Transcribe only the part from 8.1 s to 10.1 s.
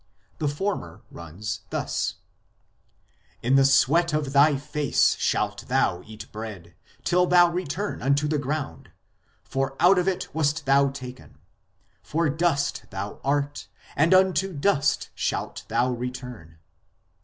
the ground; for out of